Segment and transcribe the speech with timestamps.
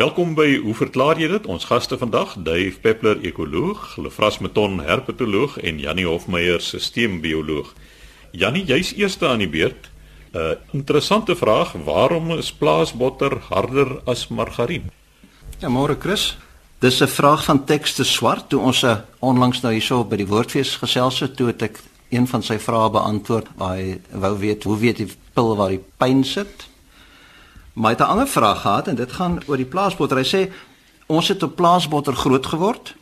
[0.00, 1.44] Welkom by Hoe verklaar jy dit?
[1.44, 7.74] Ons gaste vandag, Dave Peppler, ekoloog, Lefras Meton, herpetoloog en Jannie Hofmeyer, sisteembioloog.
[8.32, 9.90] Jannie, jy's eerste aan die beurt.
[10.32, 14.88] 'n uh, Interessante vraag, waarom is plaasbotter harder as margarien?
[15.58, 16.38] Ja, môre Chris.
[16.78, 20.76] Dis 'n vraag van tekste swart toe ons uh, onlangs nou hierso by die woordfees
[20.76, 24.96] gesels het toe het ek een van sy vrae beantwoord hy wou weet hoe weet
[24.96, 26.69] die pil waar die pyn sit?
[27.72, 30.16] Maar hy het 'n ander vraag gehad en dit gaan oor die plaasbotter.
[30.16, 30.52] Hy sê
[31.06, 32.94] ons het op plaasbotter groot geword.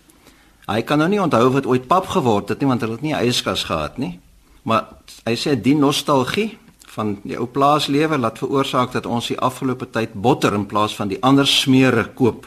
[0.67, 3.15] Hy kan nou nie onthou wat ooit pap geword het nie want hy het nie
[3.15, 4.21] yskas gehad nie.
[4.63, 4.85] Maar
[5.25, 6.59] hy sê die nostalgie
[6.99, 11.09] van die ou plaaslewe laat veroorsaak dat ons die afgelope tyd botter in plaas van
[11.09, 12.47] die ander smeere koop.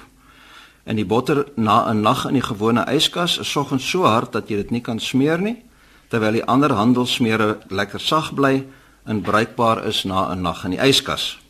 [0.83, 4.49] En die botter na 'n nag in die gewone yskas is soggens so hard dat
[4.49, 5.63] jy dit nie kan smeer nie,
[6.09, 8.65] terwyl die ander handelsmeere lekker sag bly
[9.05, 11.40] en bruikbaar is na 'n nag in die yskas.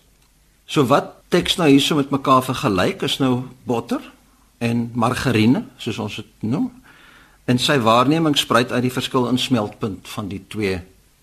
[0.71, 4.03] So wat teks nou hierso met mekaar vergelyk is nou botter
[4.63, 6.70] en margarine, soos ons dit noem.
[7.50, 10.77] En sy waarneming spruit uit die verskil in smeltpunt van die twee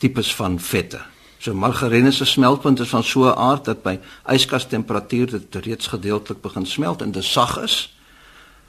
[0.05, 1.01] tipes van vette.
[1.41, 5.87] So margarine se smeltpunt is van so 'n aard dat by yskas temperatuur dit reeds
[5.87, 7.95] gedeeltelik begin smelt en dit sag is,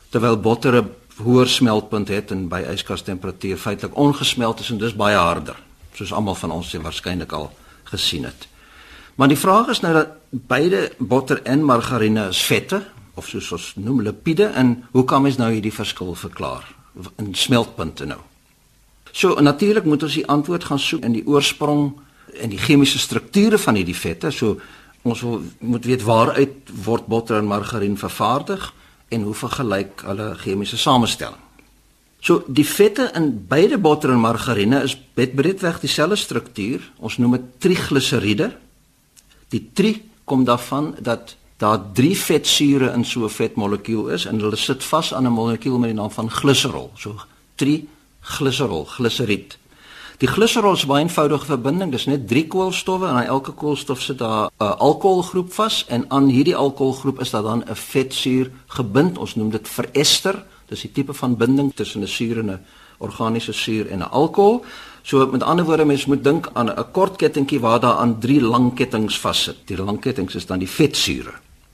[0.09, 4.95] terwyl botter 'n hoër smeltpunt het en by yskas temperatuur feitelik ongesmelt is en dus
[4.95, 5.55] baie harder,
[5.94, 7.52] soos almal van ons se waarskynlik al
[7.83, 8.47] gesien het.
[9.20, 12.78] Maar die vraag is nou dat beide botter en margarine is vette
[13.20, 16.64] of soos ons noem lipide en hoe kan mens nou hierdie verskil verklaar
[17.20, 18.22] in smeltpunte nou?
[19.12, 21.90] So natuurlik moet ons die antwoord gaan soek in die oorsprong
[22.40, 24.31] en die chemiese strukture van hierdie vette.
[24.31, 24.56] So
[25.03, 28.72] ons wil moet weet waaruit word botter en margarien vervaardig
[29.12, 31.44] en hoe vergelyk hulle chemiese samestelling.
[32.23, 36.88] So die vette in beide botter en margarine is breedweg dieselfde struktuur.
[37.03, 38.52] Ons noem dit trigliseriede
[39.50, 44.56] Die tri kom daarvan dat daar drie vetsure in so 'n vetmolekuul is en hulle
[44.56, 46.91] sit vas aan 'n molekuul met die naam van gliserol.
[46.95, 47.16] So
[47.56, 47.88] tri
[48.22, 49.58] gliserol, gliseried.
[50.17, 51.91] Die gliserol is 'n baie eenvoudige verbinding.
[51.91, 56.28] Dis net drie koolstowwe en aan elke koolstof sit daar 'n alkoholgroep vas en aan
[56.28, 59.18] hierdie alkoholgroep is daar dan 'n vetsuur gebind.
[59.18, 60.46] Ons noem dit verester.
[60.66, 62.66] Dis die tipe van binding tussen 'n suur en 'n
[62.97, 64.66] organiese suur en 'n alkohol.
[65.01, 68.41] So met ander woorde mens moet dink aan 'n kort kettingkie waar daar aan drie
[68.41, 69.57] lang kettinge vassit.
[69.65, 71.33] Die lang kettinge is dan die vetsure.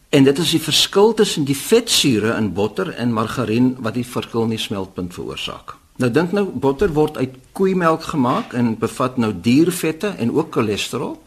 [0.09, 4.43] En dit is die verskil tussen die vetsure in botter en margarien wat die verskil
[4.43, 5.75] in die smeltpunt veroorsaak.
[5.95, 11.17] Nou dink nou botter word uit koeimelk gemaak en bevat nou diervette en ook cholesterol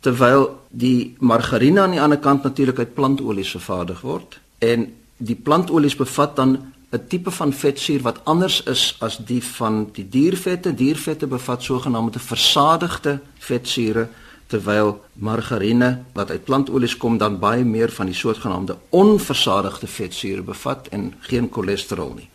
[0.00, 5.96] terwyl die margarine aan die ander kant natuurlik uit plantolies vervaardig word en die plantolies
[5.96, 6.58] bevat dan
[6.90, 10.74] 'n tipe van vetsuur wat anders is as die van die diervette.
[10.74, 14.08] Diervette bevat sogenaamde versadigde vetsure
[14.46, 20.88] terwyl margarine wat uit plantolies kom dan baie meer van die soortgenaamde onversadigde vetsure bevat
[20.88, 22.28] en geen cholesterol nie.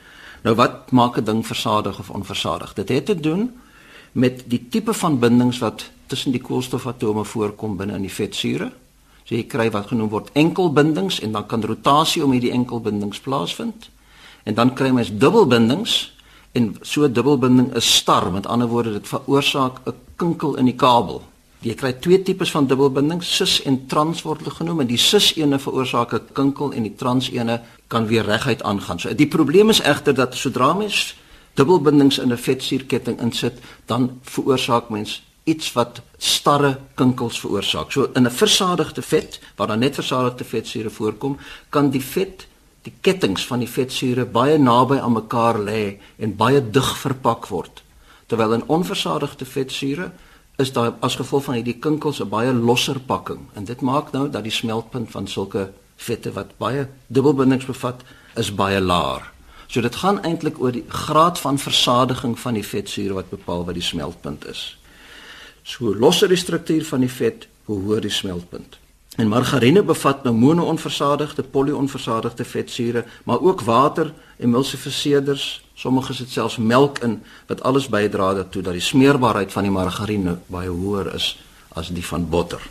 [0.43, 2.73] Nou wat maak 'n ding versadig of onversadig?
[2.73, 3.59] Dit het te doen
[4.11, 8.71] met die tipe van bindings wat tussen die koolstofatome voorkom binne in die vetsure.
[9.23, 13.89] So jy kry wat genoem word enkelbindings en dan kan rotasie om hierdie enkelbindings plaasvind
[14.43, 16.13] en dan kry mens dubbelbindings
[16.51, 21.21] en so dubbelbinding is star met ander woorde dit veroorsaak 'n kinkel in die kabel
[21.61, 25.33] jy kry twee tipes van dubbelbindings cis en trans word hulle genoem en die cis
[25.37, 29.69] ene veroorsaak 'n kinkel en die trans ene kan weer reguit aangaan so die probleem
[29.69, 31.15] is egter dat sodra mens
[31.53, 37.91] dubbelbindings in 'n vetsuurketting insit dan veroorsaak mens iets wat starre kinkels veroorsaak.
[37.91, 41.37] So in 'n versadigde vet waar daar net versadigde vetsure voorkom,
[41.69, 42.47] kan die vet
[42.85, 47.83] die kettinge van die vetsure baie naby aan mekaar lê en baie dig verpak word.
[48.27, 50.11] Terwyl in onversadigde vetsure
[50.61, 54.29] is daar as gevolg van hierdie kinkels 'n baie losser pakking en dit maak nou
[54.29, 58.01] dat die smeltpunt van sulke vette wat baie dubbelbindings bevat
[58.35, 59.31] is baie laag.
[59.67, 63.73] So dit gaan eintlik oor die graad van versadiging van die vetsure wat bepaal wat
[63.73, 64.77] die smeltpunt is.
[65.63, 68.77] So losser die struktuur van die vet, hoe hoër die smeltpunt.
[69.19, 76.99] En margarine bevat nou mono-onversadigde, poly-onversadigde vetsure, maar ook water, emulsifiseerders, sommige sit selfs melk
[76.99, 77.17] in
[77.47, 81.33] wat alles bydra daartoe dat die smeerbaarheid van die margarine baie hoër is
[81.75, 82.61] as die van botter.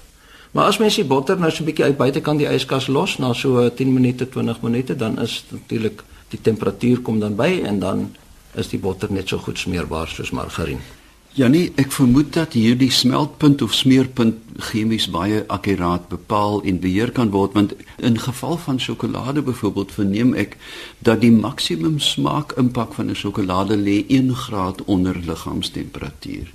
[0.50, 3.32] Maar as mens die botter nou so 'n bietjie uit buitekant die yskas los na
[3.32, 8.16] so 10 minute, 20 minute, dan is natuurlik die temperatuur kom dan by en dan
[8.54, 10.99] is die botter net so goed smeerbaar soos margarine.
[11.38, 17.30] Janie, ek vermoed dat hierdie smeltpunt of smeerpunt chemies baie akkuraat bepaal en beheer kan
[17.30, 20.56] word want in geval van sjokolade byvoorbeeld verneem ek
[20.98, 26.50] dat die maksimum smaak impak van 'n sjokolade lê 1 graad onder liggaamstemperatuur.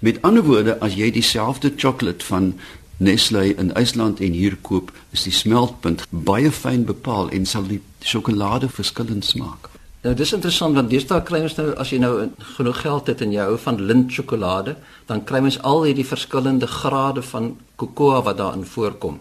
[0.00, 2.54] Met ander woorde, as jy dieselfde sjokolade van
[2.96, 7.80] Nestlé in IJsland en hier koop, is die smeltpunt baie fyn bepaal en sal die
[8.00, 9.73] sjokolade verskillend smaak.
[10.04, 12.12] Nou dis interessant want deesdae kry ons nou as jy nou
[12.58, 14.74] genoeg geld het en jy hou van lint sjokolade,
[15.08, 19.16] dan kry mens al hierdie verskillende grade van kokoa wat daarin voorkom.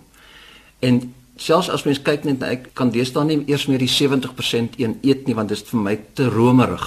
[0.84, 1.00] En
[1.40, 5.24] selfs as mens kyk net ek kan deesdae nie eers meer die 70% een eet
[5.28, 6.84] nie want dit is vir my te romerig.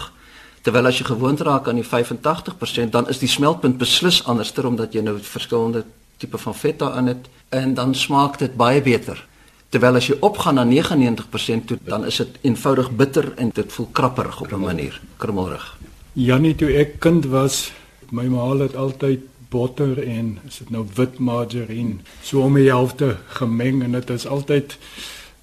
[0.67, 4.93] Terwyl as jy gewoond raak aan die 85%, dan is die smeltpunt beslis anderster omdat
[4.93, 5.87] jy nou verskillende
[6.21, 9.25] tipe van vet daarin het en dan smaak dit baie beter.
[9.77, 13.89] Terwyl as jy opgaan na 99% toe, dan is dit eenvoudig bitter en dit voel
[13.93, 15.67] krapperig op 'n manier, krummelrig.
[16.13, 17.73] Janie toe ek kind was,
[18.11, 19.21] my ma het altyd
[19.51, 24.27] botter en is dit nou wit margarine so om die helfte gemeng en dit is
[24.27, 24.79] altyd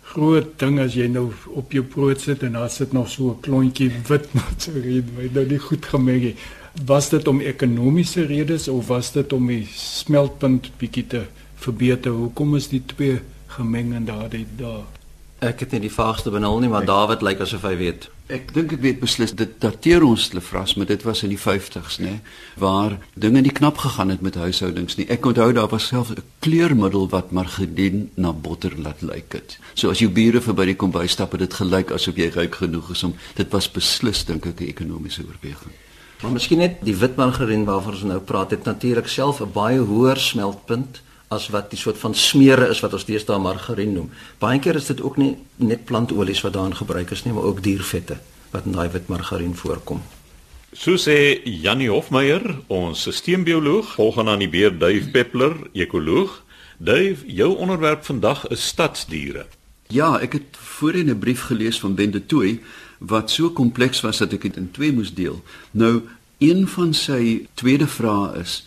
[0.01, 3.39] groot ding as jy nou op jou brood sit en daar sit nog so 'n
[3.41, 6.37] klontjie wit margarine wat nou nie goed gemeng het
[6.85, 11.21] was dit om ekonomiese redes of was dit om die smeltpunt bietjie te
[11.55, 12.11] verbeter?
[12.11, 13.21] Hoekom is die twee
[13.57, 14.83] gemeng en daar dit daar
[15.43, 18.05] Ek het nie die vaagste benul nie, maar David lyk asof hy weet.
[18.31, 21.97] Ek dink ek weet beslis dit dateer ons lefras, maar dit was in die 50s,
[21.99, 22.13] nê,
[22.61, 25.07] waar dinge nie knap gegaan het met huishoudings nie.
[25.11, 29.59] Ek onthou daar was selfs 'n kleurmiddel wat margarine na botter laat lyk het.
[29.73, 32.91] So as jou bure verby die kombuis stap, het dit gelyk asof jy ryk genoeg
[32.91, 35.73] is om dit was beslis dink ek 'n ekonomiese oorweging.
[36.21, 39.79] Maar miskien net die wit margarine waarvan ons nou praat, het natuurlik self 'n baie
[39.79, 41.01] hoër smeltpunt
[41.33, 44.11] as wat die soort van smeere is wat ons deesdae margarien noem.
[44.39, 47.63] Baie keer is dit ook nie net plantolies wat daarin gebruik is nie, maar ook
[47.63, 48.19] diervette
[48.53, 50.03] wat in daai wit margarien voorkom.
[50.73, 56.39] So sê Janie Hofmeyer, ons sisteembioloog, volgens aan die beer Duif Peppler, ekoloog.
[56.77, 59.45] Duif, jou onderwerp vandag is stadsdiere.
[59.93, 62.59] Ja, ek het voorheen 'n brief gelees van Ben de Tooy
[62.99, 65.43] wat so kompleks was dat ek dit in twee moes deel.
[65.71, 66.01] Nou,
[66.37, 68.63] een van sy tweede vrae is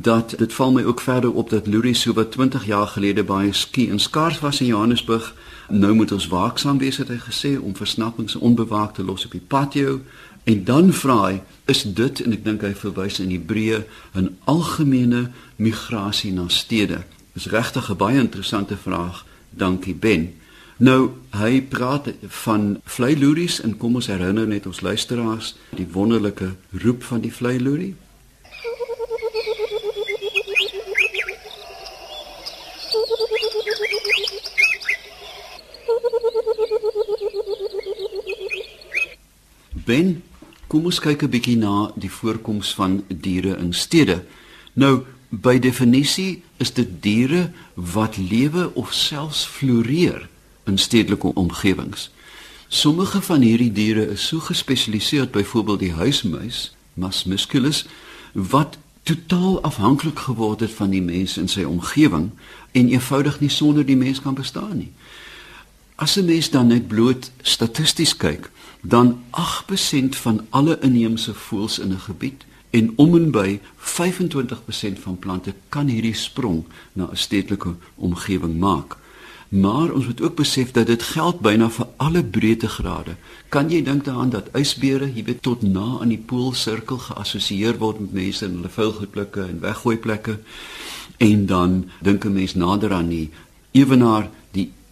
[0.00, 3.52] dat dit val my ook verder op dat Louis so wat 20 jaar gelede baie
[3.52, 5.34] ski en skaars was in Johannesburg.
[5.68, 9.42] Nou moet ons waaksaam wees het hy gesê om versnappings onbewaak te los op die
[9.46, 10.00] patio
[10.44, 13.84] en dan vra hy is dit en ek dink hy verwys in Hebreë
[14.14, 17.02] 'n algemene migrasie na stede.
[17.32, 19.26] Dis regtig 'n baie interessante vraag.
[19.50, 20.34] Dankie Ben.
[20.76, 27.02] Nou hy praat van vleiloeries en kom ons herinner net ons luisteraars die wonderlike roep
[27.02, 27.94] van die vleiloerie.
[39.88, 40.22] Ben,
[40.66, 44.24] kom ons kyk 'n bietjie na die voorkoms van diere in stede.
[44.72, 50.28] Nou, by definisie is dit diere wat lewe of selfs floreer
[50.64, 52.10] in stedelike omgewings.
[52.68, 57.86] Sommige van hierdie diere is so gespesialiseer, byvoorbeeld die huismuis, Mus musculus,
[58.32, 62.30] wat totaal afhanklik geword het van die mens in sy omgewing
[62.72, 64.92] en eenvoudig nie sonder die mens kan bestaan nie.
[65.98, 68.50] As 'n mens dan net bloot statisties kyk,
[68.82, 75.18] dan 8% van alle inheemse voëls in 'n gebied en om en by 25% van
[75.18, 78.96] plante kan hierdie sprong na 'n stedelike omgewing maak.
[79.48, 83.16] Maar ons moet ook besef dat dit geld byna vir alle breedtegrade.
[83.48, 88.00] Kan jy dink daaraan dat ysbere, jy weet, tot na aan die poolsirkel geassosieer word
[88.00, 90.38] met mense in hulle vuilgoedplekke en weggooi plekke?
[91.16, 93.30] En dan dink 'n mens nader aan die
[93.70, 94.30] ewenaar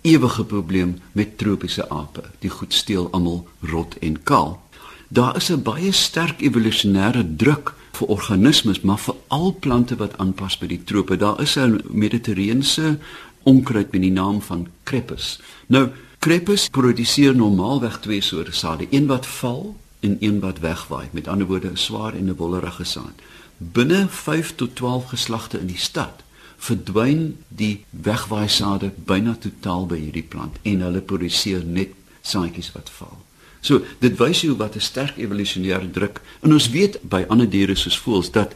[0.07, 2.23] ewige probleem met tropiese ape.
[2.39, 4.61] Die goed steel almal rot en kaal.
[5.09, 10.59] Daar is 'n baie sterk evolusionêre druk vir organismes, maar vir al plante wat aanpas
[10.59, 11.17] by die trope.
[11.17, 12.99] Daar is 'n mediterrane
[13.43, 15.41] onkruid met die naam van Crepus.
[15.67, 21.09] Nou, Crepus produseer normaalweg twee soorte sade, een wat val en een wat wegwaai.
[21.11, 23.15] Met ander woorde, 'n swaar en 'n wollerige saad.
[23.57, 26.25] Binne 5 tot 12 geslagte in die stad
[26.59, 33.19] verdwyn die wegwaaisade byna totaal by hierdie plant en hulle produseer net saadjies wat val.
[33.61, 37.75] So dit wys jou wat 'n sterk evolusionêre druk en ons weet by ander diere
[37.75, 38.55] soos voëls dat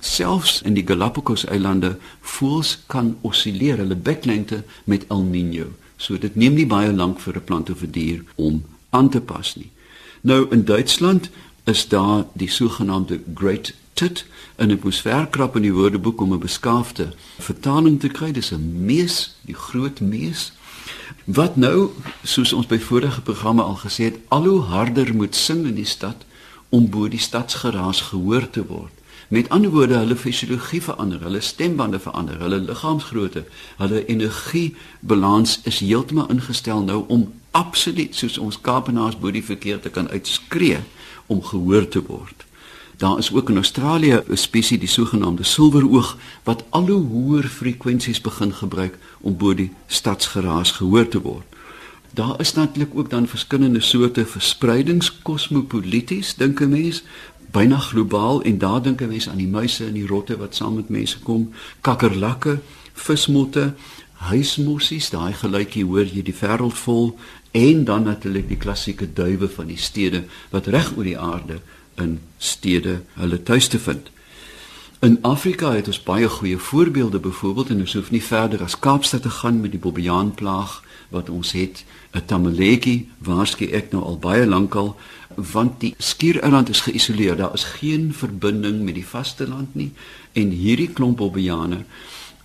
[0.00, 5.66] selfs in die Galapagos eilande voëls kan osilleer hulle beklengte met El Niño.
[5.96, 9.20] So dit neem nie baie lank vir 'n plant of 'n dier om aan te
[9.20, 9.70] pas nie.
[10.20, 11.30] Nou in Duitsland
[11.64, 14.26] is daar die sogenaamde Great Tit
[14.56, 17.06] in 'n atmosfeerkrap in die woordeboek om 'n beskaafde
[17.38, 18.30] vertaling te kry.
[18.32, 20.52] Dis 'n mees, die groot mees.
[21.24, 21.90] Wat nou,
[22.22, 25.84] soos ons by vorige programme al gesê het, al hoe harder moet sing in die
[25.84, 26.24] stad
[26.68, 28.92] om bo die stadsgeraas gehoor te word.
[29.28, 33.44] Met ander woorde, hulle fisiologie verander, hulle stembande verander, hulle liggaamsgrootte,
[33.76, 39.88] hulle energiebalans is heeltemal ingestel nou om absoluut soos ons Kaapenaars bo die verkeer te
[39.88, 40.78] kan uitskree
[41.26, 42.44] om gehoor te word.
[42.96, 48.20] Daar is ook in Australië 'n spesies die sogenaamde silweroog wat al hoe hoër frekwensies
[48.20, 51.44] begin gebruik om bo die stadsgeraas gehoor te word.
[52.10, 57.02] Daar is natuurlik ook dan verskillende soorte verspreidings kosmopolities dink 'n mens.
[57.50, 60.74] Byna globaal en daar dink 'n mens aan die muise en die rotte wat saam
[60.74, 62.58] met mense kom, kakkerlakke,
[62.92, 63.74] vismotte,
[64.12, 67.18] huismossies, daai geluidjie hoor jy die wêreld vol.
[67.50, 71.60] En dan natuurlik die klassieke duwe van die stede wat reg oor die aarde
[71.96, 74.10] in stede hulle tuis te vind.
[75.00, 79.22] In Afrika het ons baie goeie voorbeelde byvoorbeeld en ons hoef nie verder as Kaapstad
[79.22, 84.46] te gaan met die bobbejaan-plaag wat ons het, 'n tamaletjie, waarskynlik ek nou al baie
[84.46, 84.96] lankal
[85.36, 87.36] want die skiereiland is geïsoleer.
[87.36, 89.92] Daar is geen verbinding met die vasteland nie
[90.32, 91.84] en hierdie klomp bobbejane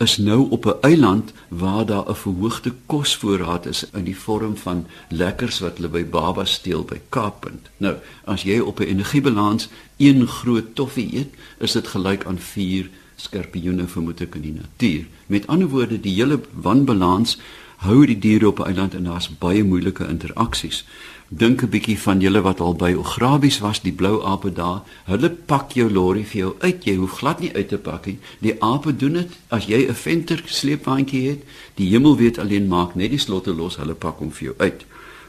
[0.01, 4.88] is nou op 'n eiland waar daar 'n verhoogde kosvoorraad is in die vorm van
[5.10, 7.70] lekkers wat hulle by Baba steel by Kaappunt.
[7.77, 12.89] Nou, as jy op 'n energiebalans een groot toffie eet, is dit gelyk aan 4
[13.15, 15.05] skorpioene vermoed ek in die natuur.
[15.27, 17.38] Met ander woorde, die hele wanbalans
[17.75, 20.86] hou die diere op 'n eiland en daar's baie moeilike interaksies.
[21.33, 24.81] Dink 'n bietjie van julle wat al by Ograbies was, die blou ape daar.
[25.05, 26.83] Hulle pak jou lorry vir jou uit.
[26.83, 28.19] Jy hoef glad nie uit te pak nie.
[28.39, 29.29] Die ape doen dit.
[29.47, 31.43] As jy 'n venter sleepwaandjie het,
[31.75, 34.85] die hemel weet alleen maak net die slotte los, hulle pak hom vir jou uit.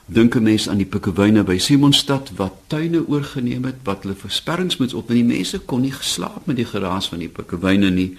[0.07, 4.77] Dink 'n mens aan die pikkewyne by Simonstad wat tuine oorgeneem het, wat hulle versperrings
[4.77, 8.17] moet op en die mense kon nie geslaap met die geraas van die pikkewyne nie.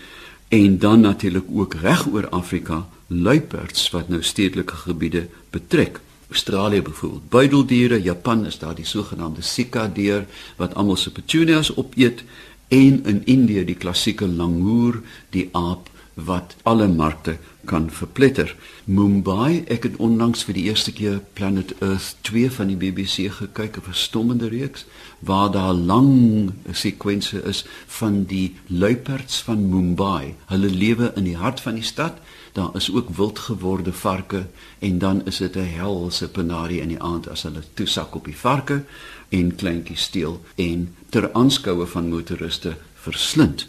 [0.48, 6.00] En dan natuurlik ook reg oor Afrika, luiperds wat nou stedelike gebiede betrek.
[6.34, 7.30] Australië byvoorbeeld.
[7.30, 10.26] Buideldiere, Japan is daar die sogenaamde sika dier
[10.58, 12.24] wat almal se petunias opeet
[12.68, 18.56] en in Indië die klassieke langoor, die aap wat alle markte kan verpletter.
[18.86, 23.78] Mumbai, ek het onlangs vir die eerste keer Planet Earth 2 van die BBC gekyk,
[23.78, 24.86] 'n verstommende reeks
[25.20, 30.36] waar daar lang sekwense is van die luiperds van Mumbai.
[30.46, 32.18] Hulle lewe in die hart van die stad
[32.54, 34.46] daar is ook wildgeworde varke
[34.80, 38.38] en dan is dit 'n helse penarie in die aand as hulle toesak op die
[38.38, 38.84] varke
[39.30, 43.68] en kleintjies steel en ter aanskoue van motoriste verslind.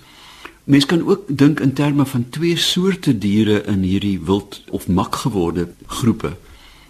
[0.64, 5.69] Mens kan ook dink in terme van twee soorte diere in hierdie wild of makgeworde
[5.87, 6.37] groepe.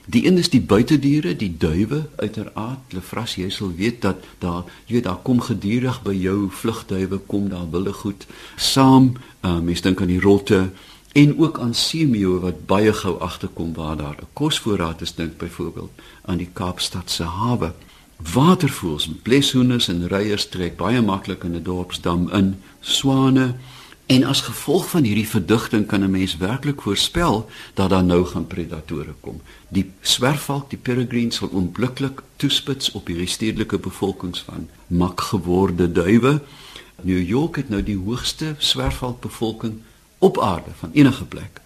[0.06, 2.92] Die een is die buitediere, die duwe uiteraard.
[2.92, 7.48] Lefras jy sal weet dat daar jy weet daar kom gedurig by jou vlugduwe kom
[7.48, 9.14] daar wille goed saam.
[9.40, 10.68] Uh, mens dink aan die rotte,
[11.14, 15.90] en ook aan seemeeu wat baie gou agterkom waar daar 'n kosvoorraad is dink byvoorbeeld
[16.22, 17.72] aan die Kaapstad se hawe.
[18.32, 23.54] Watervoëls, bleshoenders en reiers trek baie maklik in 'n dorpsdam in, swane
[24.06, 28.46] en as gevolg van hierdie verdigting kan 'n mens werklik voorspel dat daar nou gaan
[28.46, 29.40] predatore kom.
[29.68, 36.42] Die swerfvalk, die peregrine sal onmiddellik toespits op hierdie stedelike bevolkings van makgeworde duwe.
[37.02, 39.80] New York het nou die hoogste swerfvalkbevolking
[40.24, 41.60] op aarde van enige plek.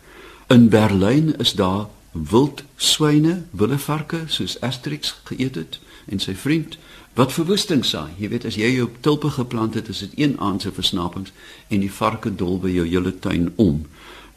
[0.46, 6.78] In Berlyn is daar wild swyne, willevarke soos Asterix geëet het en sy vriend
[7.14, 8.10] wat verwoesting saai.
[8.18, 11.34] Jy weet as jy jou tulpe geplant het, is dit een aand se versnapings
[11.68, 13.84] en die varke dol by jou hele tuin om.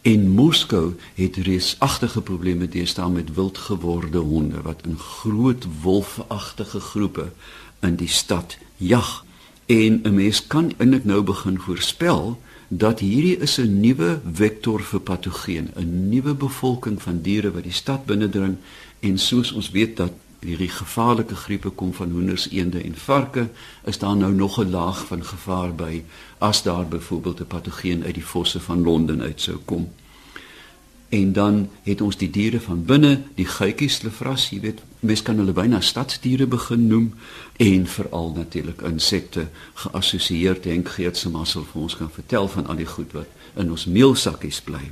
[0.05, 7.31] En Moskou het reusagtige probleme deesdae met wildgeworde honde wat in groot wolfagtige groepe
[7.85, 9.23] in die stad jag.
[9.65, 12.37] En 'n mens kan eintlik nou begin voorspel
[12.73, 17.71] dat hierdie is 'n nuwe vektor vir patogeen, 'n nuwe bevolking van diere wat die
[17.71, 18.57] stad binnendring
[18.99, 23.49] en soos ons weet dat hierdie gevaarlike griepe kom van hoenders, eende en varke,
[23.83, 26.03] is daar nou nog 'n laag van gevaar by
[26.37, 29.89] as daar byvoorbeeld 'n patogeen uit die fosse van Londen uit sou kom.
[31.11, 35.41] En dan het ons die diere van binne, die geitjies, lefras, jy weet, mens kan
[35.41, 37.09] hulle byna stadsdiere begin noem
[37.59, 39.49] en veral natuurlik insekte
[39.81, 43.73] geassosieer denk Geert se massel vir ons kan vertel van al die goed wat in
[43.75, 44.85] ons meelsakkies bly.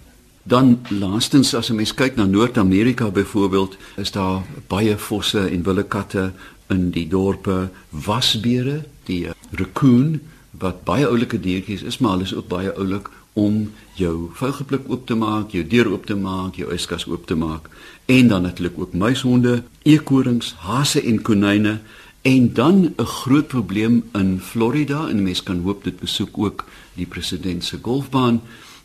[0.43, 5.83] Dan laastens as 'n mens kyk na Noord-Amerika byvoorbeeld, is daar baie vosse en wilde
[5.83, 6.33] katte
[6.67, 10.19] in die dorpe, wasbeere, die raccoon
[10.51, 13.09] wat baie oulike diertjies is, maar hulle is ook baie oulik
[13.39, 17.36] om jou vuilgeblik oop te maak, jou deur oop te maak, jou yskas oop te
[17.39, 17.69] maak.
[18.05, 21.79] En dan natuurlik ook muishonde, eekorings, hase en konyne
[22.22, 27.05] en dan 'n groot probleem in Florida en mense kan hoop dit besoek ook die
[27.05, 28.41] president se golfbaan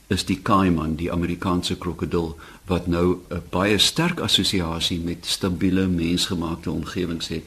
[0.07, 6.71] is die kaiman, die Amerikaanse krokodil wat nou 'n baie sterk assosiasie met stabiele mensgemaakte
[6.71, 7.45] omgewings het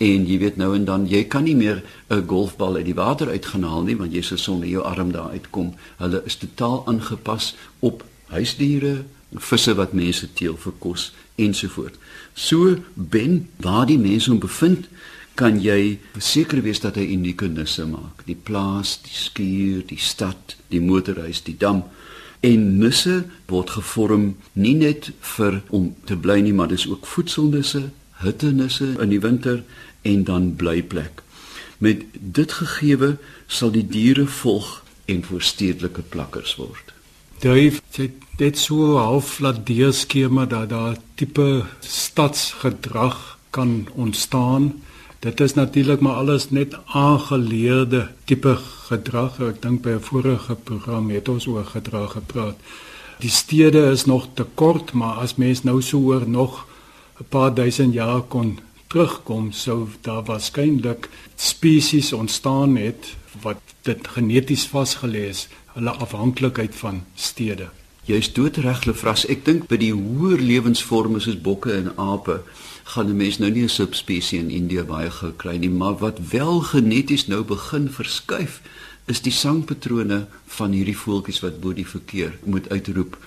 [0.00, 3.28] en jy weet nou en dan jy kan nie meer 'n golfbal uit die water
[3.28, 5.74] uitgenaal nie want jy sou sonder jou arm daar uitkom.
[5.98, 9.04] Hulle is totaal aangepas op huisdiere,
[9.34, 11.94] visse wat mense teel vir kos ensovoort.
[12.34, 14.88] So ben waar die mense hom bevind,
[15.34, 18.24] kan jy seker wees dat hy unieke nisse maak.
[18.26, 21.84] Die plaas, die skuur, die stad, die motorhuis, die dam.
[22.40, 27.90] En nisse word gevorm nie net vir om te bly nie, maar dis ook voedselnisse,
[28.20, 29.62] hittenisse in die winter
[30.02, 31.22] en dan blyplek.
[31.78, 33.16] Met dit gegeewe
[33.46, 36.92] sal die diere volg en voor stedelike plakkers word.
[37.40, 44.82] Sê dit so half laat deur skema dat daar tipe stadsgedrag kan ontstaan.
[45.20, 48.56] Dit is natuurlik maar alles net aangeleerde tipe
[48.88, 49.40] gedrag.
[49.40, 52.56] Ek dink by 'n vorige program het ons oor gedrag gepraat.
[53.20, 56.66] Die stede is nog te kort, maar as mens nou so oor nog
[57.20, 58.58] 'n paar duisend jaar kon
[58.90, 67.04] terugkom, sou daar waarskynlik spesies ontstaan het wat dit geneties vasgelê is, hulle afhanklikheid van
[67.14, 67.68] stede.
[68.10, 69.22] Jy's doodreg, Lefras.
[69.30, 72.40] Ek dink by die hoër lewensvorme soos bokke en ape
[72.90, 76.60] gaan 'n mens nou nie 'n subspesie in Indië baie gekry nie, maar wat wel
[76.60, 78.60] geneties nou begin verskuif
[79.06, 83.18] is die sangpatrone van hierdie voeltjies wat bo die verkeer moet uitroep.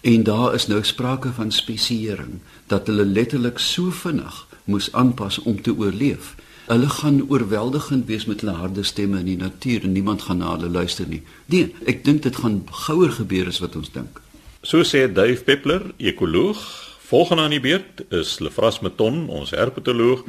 [0.00, 5.56] En daar is nou sprake van spesiering dat hulle letterlik so vinnig moes aanpas om
[5.62, 6.34] te oorleef.
[6.68, 10.52] Hulle gaan oorweldigend wees met hulle harde stemme in die natuur en niemand gaan na
[10.56, 11.22] hulle luister nie.
[11.48, 14.20] Nee, ek dink dit gaan gouer gebeur as wat ons dink.
[14.62, 16.60] So sê Dave Peppler, ekoloog.
[17.08, 20.26] Volgende aan die beurt is Lefras Meton, ons herpetoloog.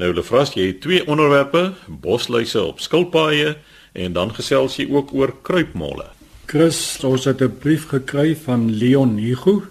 [0.00, 3.58] Nou Lefras, jy het twee onderwerpe: bosluise op skilpaaie
[3.96, 6.08] en dan gesels jy ook oor kruipmolle.
[6.46, 9.62] Chris, ons het 'n brief gekry van Leon Hugo.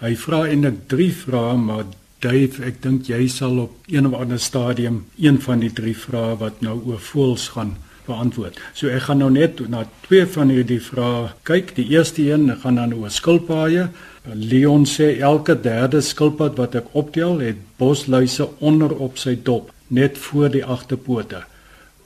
[0.00, 1.84] Hy vra eintlik drie vrae, maar
[2.20, 6.34] Dave, ek dink jy sal op een of ander stadium een van die drie vrae
[6.40, 8.58] wat nou oor voëls gaan beantwoord.
[8.76, 11.72] So ek gaan nou net na twee van hierdie vrae kyk.
[11.78, 13.88] Die eerste een gaan dan oor skilpaaie.
[14.34, 20.20] Leon sê elke derde skilpad wat ek optel het bosluise onder op sy dop, net
[20.26, 21.46] voor die agterpote.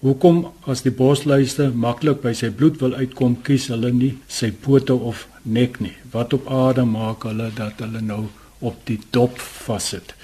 [0.04, 4.94] Hoekom as die bosluise maklik by sy bloed wil uitkom, kies hulle nie sy pote
[4.94, 5.96] of nek nie?
[6.14, 8.22] Wat op aarde maak hulle dat hulle nou
[8.64, 10.14] op die dop vassit?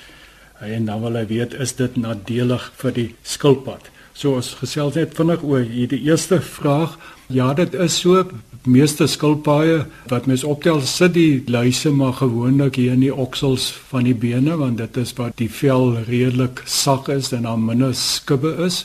[0.60, 3.88] En dan wil hy weet is dit nadelig vir die skilpad?
[4.12, 6.98] So ons gesels net vinnig oor hierdie eerste vraag.
[7.32, 8.26] Ja, dit is so
[8.68, 14.04] meeste skilpaaie wat mens optel sit die luise maar gewoonlik hier in die oksels van
[14.04, 18.52] die bene want dit is waar die vel redelik sag is en daar minder skubbe
[18.66, 18.84] is.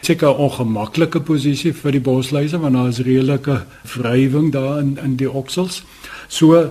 [0.00, 5.16] Seker 'n ongemaklike posisie vir die bosluise want daar is redelike wrywing daar in in
[5.16, 5.82] die oksels.
[6.32, 6.62] So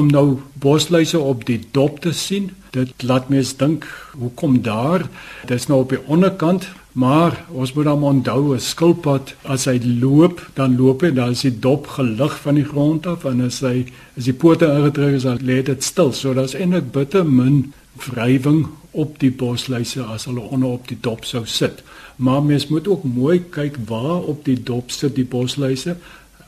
[0.00, 3.84] om nou bosluise op die dop te sien, dit laat mens dink,
[4.16, 5.04] hoekom daar?
[5.44, 9.78] Dit is nou op die onderkant Maar ons moet dan onthou 'n skilpad as hy
[10.00, 13.60] loop, dan loop hy, dan is die dop gelig van die grond af en as
[13.60, 16.12] hy as die pote ingedruk is, dan lê dit stil.
[16.12, 21.24] So daar's eintlik bitter min wrywing op die bosluise as hulle onder op die dop
[21.24, 21.82] sou sit.
[22.16, 25.96] Maar mens moet ook mooi kyk waar op die dop sit die bosluise.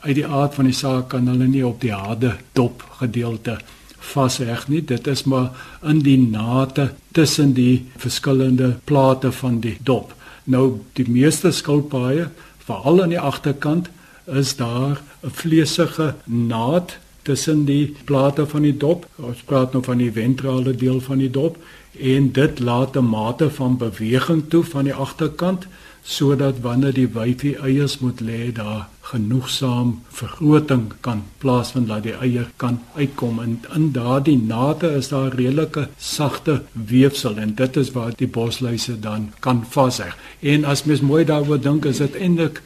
[0.03, 3.57] Uit die aard van die saak kan hulle nie op die harde dop gedeelte
[4.03, 4.81] vasreg nie.
[4.83, 10.11] Dit is maar in die nate tussen die verskillende plate van die dop.
[10.43, 12.27] Nou die meeste skilpaaie,
[12.67, 13.87] veral aan die agterkant,
[14.27, 19.07] is daar 'n vleesige naad tussen die plate van die dop.
[19.15, 21.57] Ons praat nou van die ventrale deel van die dop
[21.99, 25.67] en dit laat 'n mate van beweging toe van die agterkant
[26.03, 32.47] sodat wanneer die wyfie eiers moet lê daar genoegsaam vergroting kan plaasvind dat die eier
[32.55, 33.39] kan uitkom.
[33.43, 38.99] En in daardie nate is daar redelike sagte weefsel en dit is waar die bosluise
[38.99, 42.61] dan kan vasheg en as mens mooi daaroor dink is dit eintlik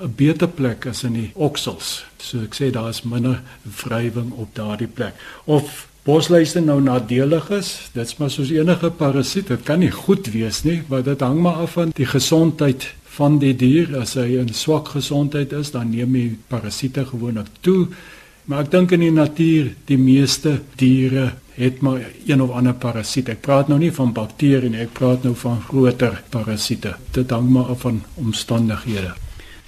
[0.00, 2.04] 'n beter plek as in die oksels.
[2.18, 3.42] So ek sê daar is minder
[3.84, 5.14] wrywing op daardie plek.
[5.44, 10.62] Of bosluise nou nadelig is, dit's maar soos enige parasiet, dit kan nie goed wees
[10.62, 13.92] nie, want dit hang maar af van die gesondheid van die dier.
[14.00, 17.88] As hy in swak gesondheid is, dan neem die parasiete gewoonlik toe.
[18.48, 23.28] Maar ek dink in die natuur, die meeste diere het maar een of ander parasiet.
[23.34, 26.94] Ek praat nou nie van bakterieë nie, ek praat nou van groter parasiete.
[27.12, 29.16] Dit hang maar af van omstandighede.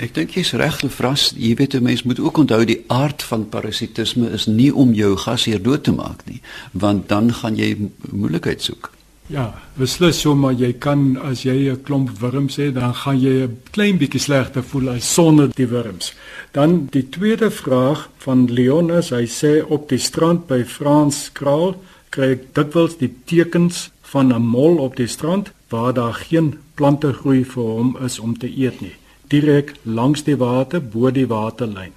[0.01, 1.27] Ek dink jy's reg, Lefras.
[1.37, 5.17] Jy weet 'n mens moet ook onthou die aard van parasitisme is nie om jou
[5.17, 6.41] gasheer dood te maak nie,
[6.73, 7.77] want dan gaan jy
[8.13, 9.00] moeilikheid soek.
[9.31, 13.47] Ja, beslis so maar jy kan as jy 'n klomp wurms het, dan gaan jy
[13.47, 16.15] 'n klein bietjie slegter voel as sonder die wurms.
[16.53, 21.77] Dan die tweede vraag van Leonis, hy sê op die strand by Frans Kraal
[22.11, 27.13] kry ek dikwels die tekens van 'n mol op die strand waar daar geen plante
[27.13, 28.97] groei vir hom is om te eet nie
[29.31, 31.95] direk langs die water bo die waterlyn.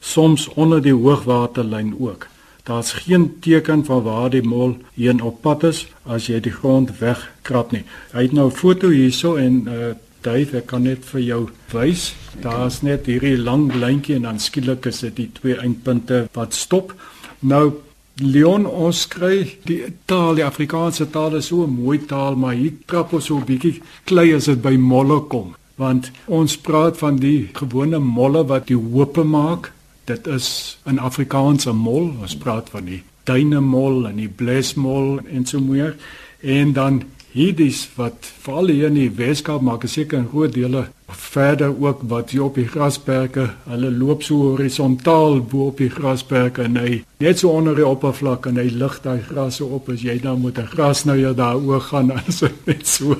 [0.00, 2.31] Soms onder die hoogwaterlyn ook.
[2.64, 6.98] Daar's geen teken van waar die mol heen op pad is as jy die grond
[6.98, 7.84] wegkrap nie.
[8.12, 12.14] Hy het nou 'n foto hierso en uh Dave, ek kan net vir jou wys.
[12.40, 16.94] Daar's net hierdie lang lyntjie en dan skielik is dit die twee eindpunte wat stop.
[17.40, 17.72] Nou
[18.20, 22.72] Leon ons kry die taal, die Afrikaanse taal is so 'n mooi taal, maar hier
[22.86, 25.54] trap ons so 'n bietjie klei as dit by molle kom.
[25.76, 29.72] Want ons praat van die gewone molle wat die hoope maak.
[30.04, 32.14] Dit is 'n Afrikaanse mol.
[32.20, 35.96] Ons praat van die duinemol en die blesmol en so meer.
[36.40, 41.72] En dan Hierdis wat veral hier in die Weskaap maak seker in groot dele verder
[41.80, 46.76] ook wat hier op die grasperke, hulle loop so horisontaal bo op die grasperke en
[46.80, 50.18] hy net so onder die oppervlak en hy lig daai gras so op as jy
[50.20, 53.16] dan moet 'n grasnouer daaroor gaan as dit net so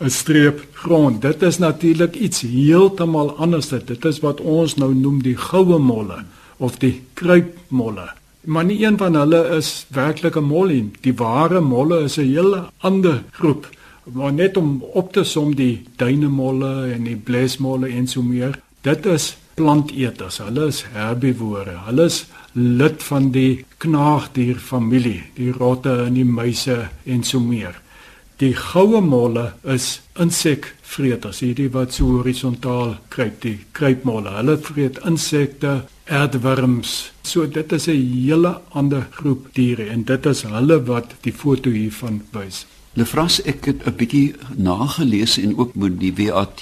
[0.00, 1.22] 'n streep grond.
[1.22, 3.68] Dit is natuurlik iets heeltemal anders.
[3.68, 6.24] Dit is wat ons nou noem die goue molle
[6.56, 8.21] of die kruipmolle.
[8.44, 10.90] Maar nie een van hulle is werklik 'n mollie.
[11.00, 13.68] Die ware molle is 'n hele ander groep.
[14.12, 18.58] Maar net om op te som die duinemolle en die blesmolle en so meer.
[18.80, 20.38] Dit is planteters.
[20.38, 21.76] Hulle is herbivore.
[21.86, 27.78] Hulle is lid van die knaagdierfamilie, die rotte en die muise en so meer.
[28.42, 34.34] Die goue molle is insekvreters, hierdie wat so horisontaal kruip, die kruipmolle.
[34.40, 37.12] Hulle vreet insekte, aardwurms.
[37.22, 41.70] So dit is 'n hele ander groep diere en dit is hulle wat die foto
[41.70, 42.66] hiervan wys.
[42.92, 46.60] Lefras ek het 'n bietjie nagelees en ook met die WAT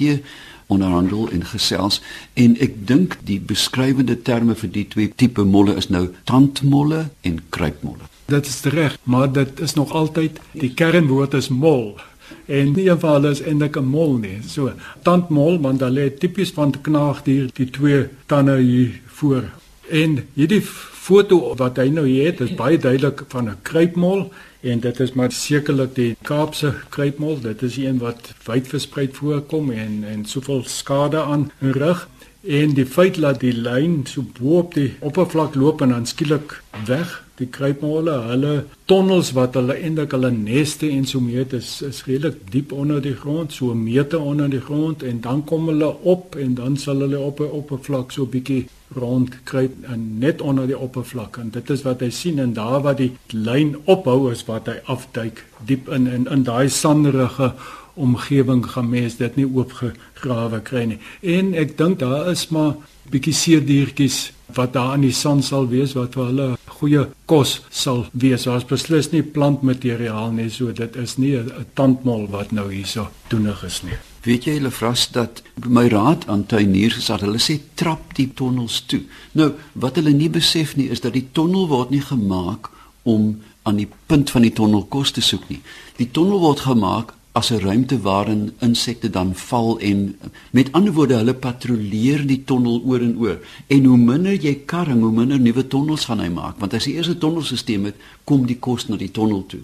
[0.67, 2.01] onderhandel en gesels
[2.35, 7.41] en ek dink die beskrywende terme vir die twee tipe molle is nou tandmolle en
[7.49, 8.07] kruipmolle.
[8.31, 11.99] Dit is reg, maar dit is nog altyd die kernwoord is mol
[12.47, 14.39] en nie van hulle is eintlik 'n mol nie.
[14.47, 14.73] So
[15.03, 19.49] tandmol want hulle het tipies van knaagdier die twee tande hier voor.
[19.91, 20.63] En hierdie
[21.07, 24.31] foto wat hy nou hier het, is baie duidelik van 'n kruipmol
[24.61, 27.41] en dit is maar sekerlik die Kaapse kruipmol.
[27.41, 32.09] Dit is een wat wyd versprei voorkom en en soveel skade aan rig
[32.41, 36.55] en die feit dat die lyn so bo op die oppervlak loop en dan skielik
[36.89, 38.55] weg die kruipmolle hulle
[38.89, 43.17] tonnels wat hulle eintlik hulle neste en so meer is is redelik diep onder die
[43.23, 47.01] grond so 'n meter onder die grond en dan kom hulle op en dan sal
[47.05, 51.71] hulle op 'n oppervlak so bietjie rond kruip en net onder die oppervlak en dit
[51.71, 55.89] is wat hy sien en daar waar die lyn ophou is wat hy afduik diep
[55.89, 57.53] in in in daai sanderige
[57.95, 60.99] omgewing gaan mens dit nie oopgegrawe kry nie.
[61.21, 62.77] En ek dink daar is maar
[63.11, 66.49] bietjie seerdiertjies wat daar in die sand sal wees wat vir hulle
[66.81, 68.47] goeie kos sal wees.
[68.49, 73.65] Daar's beslis nie plantmateriaal nie, so dit is nie 'n tandmol wat nou hierso toenig
[73.65, 73.99] is nie.
[74.23, 78.29] Weet jy hulle vras dat my raad aan tuiniers is dat hulle sê trap die
[78.37, 79.01] tonnels toe.
[79.33, 82.69] Nou, wat hulle nie besef nie is dat die tonnel word nie gemaak
[83.09, 85.63] om aan die punt van die tonnel kos te soek nie.
[85.97, 90.19] Die tonnel word gemaak as 'n ruimte waarin insekte dan val en
[90.51, 95.01] met ander woorde hulle patrolleer die tonnel oor en oor en hoe minder jy karring
[95.01, 98.47] hoe minder nuwe tonnels gaan hy maak want as jy eers 'n tonnelstelsel het kom
[98.47, 99.61] die kos na die tonnel toe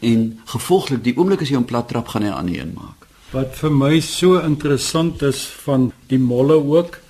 [0.00, 3.03] en gevolglik die oomblik as jy hom plat trap gaan hy aan die een maak
[3.34, 7.00] wat vir my so interessant is van die molle ook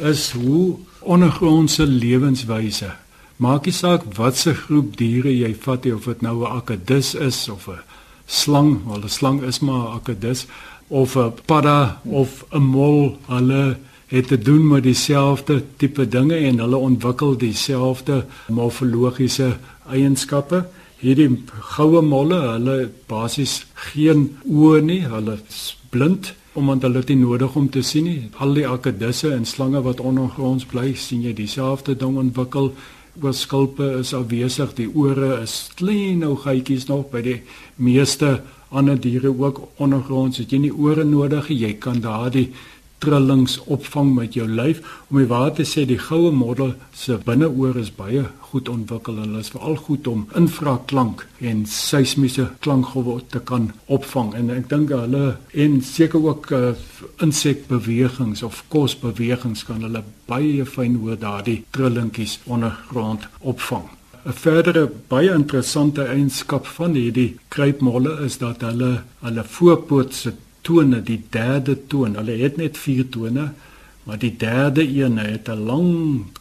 [0.00, 2.92] is hoe ondergrondse lewenswyse
[3.36, 7.68] maak nie saak watse groep diere jy vat of dit nou 'n akedus is of
[7.68, 7.80] 'n
[8.26, 10.46] slang, wel 'n slang is maar 'n akedus
[10.88, 16.58] of 'n padda of 'n mol, hulle het te doen met dieselfde tipe dinge en
[16.58, 19.56] hulle ontwikkel dieselfde morfologiese
[19.90, 20.64] eienskappe.
[21.04, 21.28] Hierdie
[21.74, 22.74] goue molle, hulle
[23.10, 23.58] basies
[23.90, 28.30] geen oë nie, hulle is blind omdat hulle dit nodig om te sien nie.
[28.40, 32.70] Al die akedusse en slange wat ondergronds bly, sien jy dieselfde ding ontwikkel
[33.20, 37.36] oorskulpe is afwesig, die ore is klein nou gytjies nog by die
[37.76, 38.38] meeste
[38.72, 40.40] ander diere ook ondergronds.
[40.40, 42.48] Het jy nie ore nodig, jy kan daardie
[42.98, 44.80] trillings opvang met jou lyf.
[45.10, 49.18] Om die waar te sê die goue model se binneoor is baie goed ontwikkel.
[49.22, 54.34] Hulle is veral goed om infraklank en seismiese klankgolwe te kan opvang.
[54.38, 55.34] En ek dink hulle
[55.66, 56.62] en seker ook uh,
[57.24, 63.90] insekbewegings of kosbewegings kan hulle baie fyn hoor daardie trillingkies ondergrond opvang.
[64.24, 70.32] 'n Verdere baie interessante eienskap van hierdie kruipmolle is dat hulle hulle voorpoot se
[70.64, 72.16] tone, die derde toon.
[72.18, 73.50] Hulle het net vier tone,
[74.04, 75.90] maar die derde een het 'n lang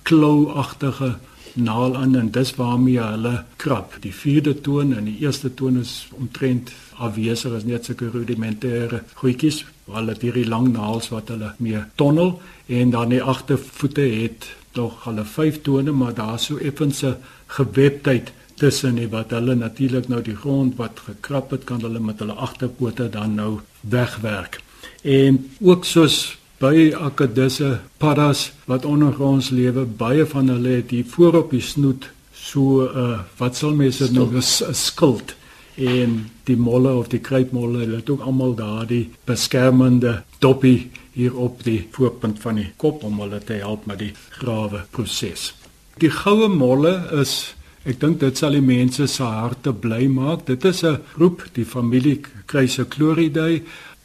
[0.04, 1.16] klouagtige
[1.54, 3.98] naal aan en dis waarmee hulle krap.
[4.02, 9.64] Die vierde toon en die eerste toon is omtrent afwesig is net sulke rudimentêre goedjies,
[9.86, 15.04] hulle het hierdie lang naels wat hulle mee tonnel en dan die agtervoete het nog
[15.04, 17.16] hulle vyf tone, maar daar's so effens 'n
[17.48, 22.20] gewebtheid tussen nie wat hulle natuurlik nou die grond wat gekrap het kan hulle met
[22.20, 24.62] hulle agterpote dan nou wegwerk.
[25.02, 31.42] En ook soos by akkedisse paddas wat ondergronds lewe, baie van hulle het hier voor
[31.44, 34.42] op die snoet so 'n uh, wat sal mense dit nou 'n
[34.74, 35.36] skild
[35.76, 41.64] en die molle of die kruipmolle hulle het ook almal daardie beskermende doppie hier op
[41.64, 45.54] die voorpunt van die kop om hulle te help met die grawe proses.
[45.98, 50.46] Die goue molle is Ek dink dit sal die mense se harte bly maak.
[50.48, 53.62] Dit is 'n groep, die familie Chrysochloridae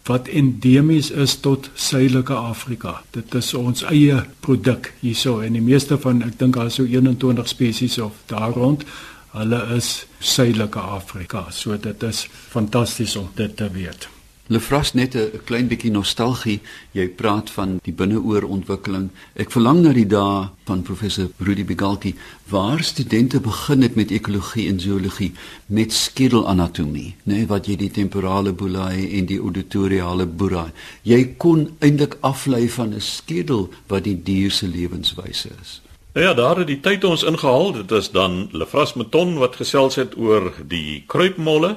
[0.08, 3.02] wat endemies is tot Suidelike Afrika.
[3.12, 6.84] Dit is ons eie produk hierso en die meeste van ek dink daar is so
[6.84, 8.84] 21 spesies of daar rond.
[9.32, 11.50] Hulle is Suidelike Afrika.
[11.50, 14.17] So dit is fantasties om dit te weet.
[14.50, 16.60] Lefras net 'n klein bietjie nostalgie.
[16.92, 19.10] Jy praat van die binneoor ontwikkeling.
[19.36, 22.14] Ek verlang na die dae van professor Rudy Bigalki
[22.48, 25.32] waar studente begin het met ekologie en zoologie
[25.66, 30.72] met skedelanatomie, nê, nee, wat jy die temporale bullae en die auditoriale bullae.
[31.02, 35.80] Jy kon eintlik aflei van 'n skedel wat die dier se lewenswyse is.
[36.14, 37.72] Nou ja, daar het die tyd ons ingehaal.
[37.72, 41.76] Dit is dan Lefras Meton wat gesels het oor die kruipmolle.